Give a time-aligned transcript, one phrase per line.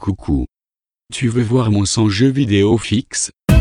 [0.00, 0.46] Coucou.
[1.12, 3.30] Tu veux voir mon son jeu vidéo fixe?
[3.50, 3.56] Mon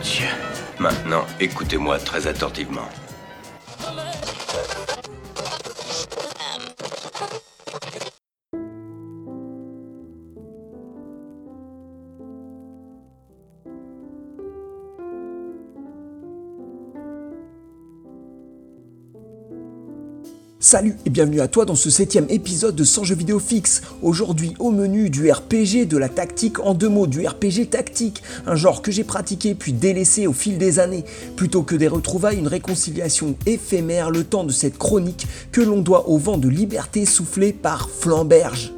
[0.00, 0.28] Dieu.
[0.78, 2.88] Maintenant, écoutez-moi très attentivement.
[20.62, 23.80] Salut et bienvenue à toi dans ce septième épisode de 100 jeux vidéo fixe.
[24.02, 28.56] Aujourd'hui au menu du RPG, de la tactique en deux mots, du RPG tactique, un
[28.56, 31.06] genre que j'ai pratiqué puis délaissé au fil des années.
[31.34, 36.10] Plutôt que des retrouvailles, une réconciliation éphémère, le temps de cette chronique que l'on doit
[36.10, 38.74] au vent de liberté soufflé par Flamberge.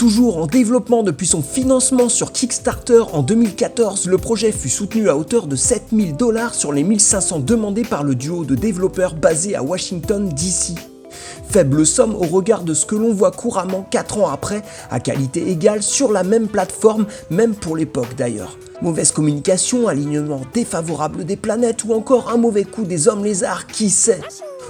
[0.00, 5.16] Toujours en développement depuis son financement sur Kickstarter en 2014, le projet fut soutenu à
[5.18, 9.62] hauteur de 7000 dollars sur les 1500 demandés par le duo de développeurs basé à
[9.62, 10.78] Washington DC.
[11.50, 15.50] Faible somme au regard de ce que l'on voit couramment 4 ans après, à qualité
[15.50, 18.56] égale sur la même plateforme, même pour l'époque d'ailleurs.
[18.80, 23.90] Mauvaise communication, alignement défavorable des planètes ou encore un mauvais coup des hommes lézards, qui
[23.90, 24.22] sait?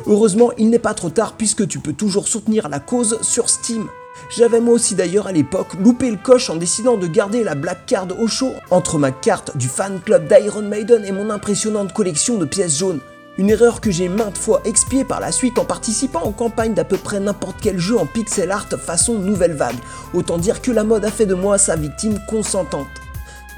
[0.08, 3.86] Heureusement, il n'est pas trop tard puisque tu peux toujours soutenir la cause sur Steam.
[4.28, 7.86] J'avais moi aussi d'ailleurs à l'époque loupé le coche en décidant de garder la Black
[7.86, 12.38] Card au chaud entre ma carte du fan club d'Iron Maiden et mon impressionnante collection
[12.38, 13.00] de pièces jaunes.
[13.38, 16.84] Une erreur que j'ai maintes fois expiée par la suite en participant aux campagnes d'à
[16.84, 19.78] peu près n'importe quel jeu en pixel art façon nouvelle vague.
[20.12, 22.99] Autant dire que la mode a fait de moi sa victime consentante.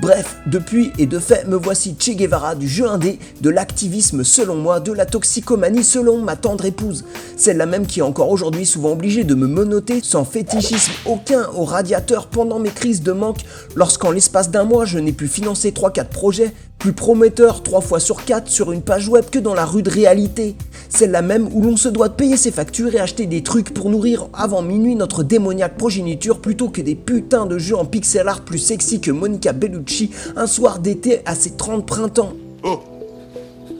[0.01, 4.57] Bref, depuis et de fait, me voici Che Guevara du jeu indé, de l'activisme selon
[4.57, 7.05] moi, de la toxicomanie selon ma tendre épouse.
[7.37, 11.65] Celle-là même qui est encore aujourd'hui souvent obligée de me menoter sans fétichisme aucun au
[11.65, 13.41] radiateur pendant mes crises de manque,
[13.77, 18.25] lorsqu'en l'espace d'un mois je n'ai pu financer 3-4 projets, plus prometteurs 3 fois sur
[18.25, 20.57] 4 sur une page web que dans la rude réalité.
[20.89, 23.89] Celle-là même où l'on se doit de payer ses factures et acheter des trucs pour
[23.89, 28.41] nourrir avant minuit notre démoniaque progéniture plutôt que des putains de jeux en pixel art
[28.41, 32.33] plus sexy que Monica Bellucci un soir d'été à ses 30 printemps.
[32.65, 32.81] Oh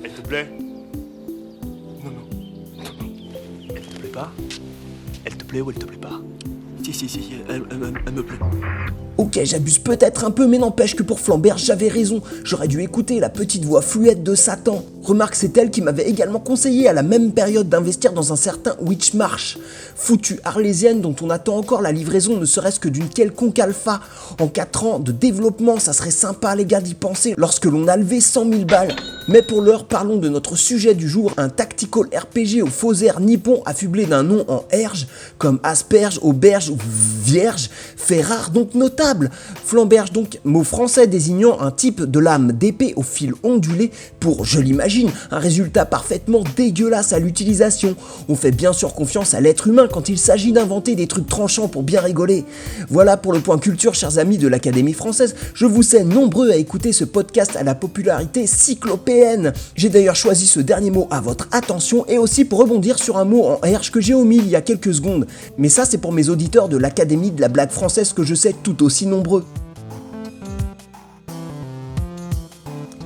[0.05, 0.47] Elle te plaît.
[2.05, 2.85] Non, non.
[3.75, 4.31] Elle te plaît pas?
[5.25, 6.21] Elle te plaît ou elle te plaît pas?
[6.85, 7.63] Si, si, si, elle.
[9.17, 12.23] Ok, j'abuse peut-être un peu, mais n'empêche que pour Flambert, j'avais raison.
[12.43, 14.85] J'aurais dû écouter la petite voix fluette de Satan.
[15.03, 18.75] Remarque, c'est elle qui m'avait également conseillé à la même période d'investir dans un certain
[18.81, 19.59] Witchmarsh.
[19.95, 24.01] Foutue arlésienne dont on attend encore la livraison ne serait-ce que d'une quelconque alpha.
[24.41, 27.97] En 4 ans de développement, ça serait sympa les gars d'y penser lorsque l'on a
[27.97, 28.97] levé 100 000 balles.
[29.29, 33.21] Mais pour l'heure, parlons de notre sujet du jour, un tactical RPG au faux air
[33.21, 35.07] nippon affublé d'un nom en erge,
[35.39, 36.79] comme asperge, auberge ou
[37.25, 39.31] vierge, fait rare donc notable.
[39.65, 44.61] Flamberge donc, mot français désignant un type de lame d'épée au fil ondulé pour, je
[44.61, 47.95] l'imagine, un résultat parfaitement dégueulasse à l'utilisation.
[48.29, 51.69] On fait bien sûr confiance à l'être humain quand il s'agit d'inventer des trucs tranchants
[51.69, 52.45] pour bien rigoler.
[52.89, 55.37] Voilà pour le point culture, chers amis de l'Académie française.
[55.55, 58.47] Je vous sais nombreux à écouter ce podcast à la popularité
[59.77, 63.25] J'ai d'ailleurs choisi ce dernier mot à votre attention et aussi pour rebondir sur un
[63.25, 65.27] mot en herge que j'ai omis il y a quelques secondes.
[65.59, 68.55] Mais ça, c'est pour mes auditeurs de l'Académie de la blague française que je sais
[68.63, 69.45] tout aussi nombreux.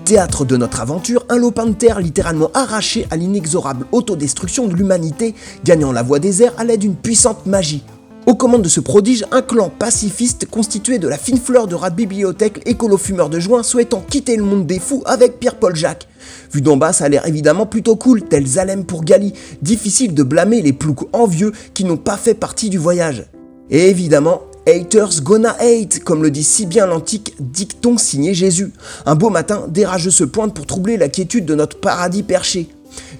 [0.04, 5.34] Théâtre de notre aventure, un lopin de terre littéralement arraché à l'inexorable autodestruction de l'humanité,
[5.64, 7.82] gagnant la voie des airs à l'aide d'une puissante magie.
[8.26, 11.90] Aux commandes de ce prodige, un clan pacifiste constitué de la fine fleur de rat
[11.90, 16.08] de bibliothèque écolo-fumeur de joint souhaitant quitter le monde des fous avec Pierre-Paul Jacques.
[16.52, 19.32] Vu d'en bas, ça a l'air évidemment plutôt cool, tel Zalem pour Gali.
[19.62, 23.26] Difficile de blâmer les ploucs envieux qui n'ont pas fait partie du voyage.
[23.70, 28.72] Et évidemment, Haters gonna hate, comme le dit si bien l'antique dicton signé Jésus.
[29.06, 32.66] Un beau matin, des rageux se pointent pour troubler la quiétude de notre paradis perché.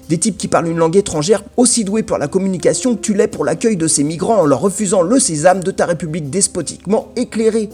[0.09, 3.27] Des types qui parlent une langue étrangère, aussi doués pour la communication que tu l'es
[3.27, 7.69] pour l'accueil de ces migrants en leur refusant le sésame de ta république despotiquement éclairée.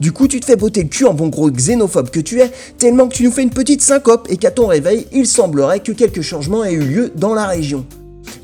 [0.00, 2.50] Du coup, tu te fais botter le cul en bon gros xénophobe que tu es,
[2.78, 5.92] tellement que tu nous fais une petite syncope et qu'à ton réveil, il semblerait que
[5.92, 7.86] quelques changements aient eu lieu dans la région.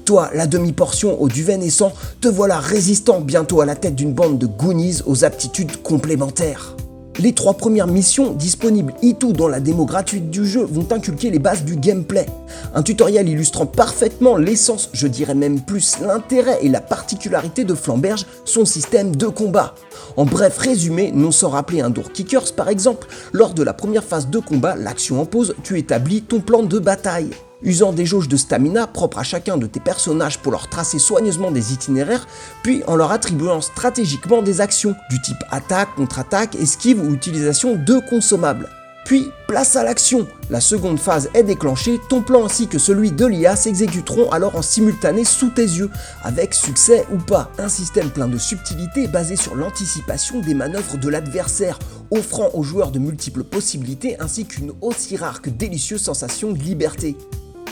[0.05, 4.39] Toi, la demi-portion au duvet naissant, te voilà résistant bientôt à la tête d'une bande
[4.39, 6.77] de Goonies aux aptitudes complémentaires.
[7.19, 11.39] Les trois premières missions disponibles iToo dans la démo gratuite du jeu vont inculquer les
[11.39, 12.27] bases du gameplay.
[12.75, 18.27] Un tutoriel illustrant parfaitement l'essence, je dirais même plus l'intérêt et la particularité de Flamberge,
[18.45, 19.75] son système de combat.
[20.17, 24.05] En bref résumé, non sans rappeler un Door Kickers par exemple, lors de la première
[24.05, 27.31] phase de combat, l'action en pause, tu établis ton plan de bataille.
[27.65, 31.51] Usant des jauges de stamina propres à chacun de tes personnages pour leur tracer soigneusement
[31.51, 32.27] des itinéraires,
[32.63, 37.99] puis en leur attribuant stratégiquement des actions du type attaque, contre-attaque, esquive ou utilisation de
[38.09, 38.69] consommables.
[39.05, 43.27] Puis, place à l'action La seconde phase est déclenchée, ton plan ainsi que celui de
[43.27, 45.91] l'IA s'exécuteront alors en simultané sous tes yeux,
[46.23, 47.51] avec succès ou pas.
[47.59, 51.79] Un système plein de subtilité basé sur l'anticipation des manœuvres de l'adversaire,
[52.11, 57.17] offrant aux joueurs de multiples possibilités ainsi qu'une aussi rare que délicieuse sensation de liberté.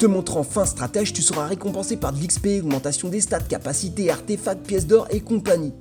[0.00, 4.66] Te montrant fin stratège, tu seras récompensé par de l'XP, augmentation des stats, capacités, artefacts,
[4.66, 5.74] pièces d'or et compagnie.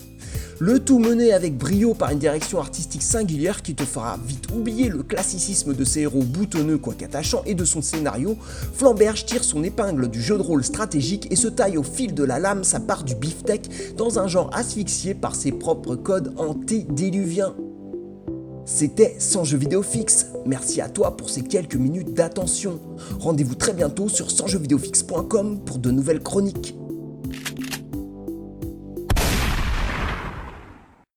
[0.60, 4.90] Le tout mené avec brio par une direction artistique singulière qui te fera vite oublier
[4.90, 8.36] le classicisme de ses héros boutonneux quoique attachants et de son scénario,
[8.74, 12.26] Flamberge tire son épingle du jeu de rôle stratégique et se taille au fil de
[12.26, 17.56] la lame sa part du beefsteak dans un genre asphyxié par ses propres codes antédiluviens.
[18.72, 20.28] C'était sans jeu vidéo fixe.
[20.46, 22.80] Merci à toi pour ces quelques minutes d'attention.
[23.20, 26.79] Rendez-vous très bientôt sur sansjeuxvideofixe.com pour de nouvelles chroniques.